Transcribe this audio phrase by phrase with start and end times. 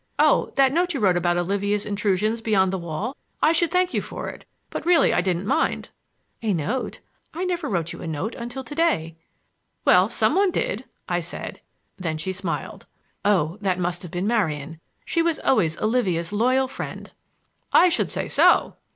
[0.17, 3.15] Oh, that note you wrote about Olivia's intrusions beyond the wall!
[3.39, 5.89] I should thank you for it,—but I really didn't mind."
[6.41, 7.01] "A note?
[7.35, 9.15] I never wrote you a note until to day!"
[9.85, 11.61] "Well, some one did!" I said;
[11.97, 12.87] then she smiled.
[13.23, 14.79] "Oh, that must have been Marian.
[15.05, 17.11] She was always Olivia's loyal friend!"
[17.71, 18.77] "I should say so!"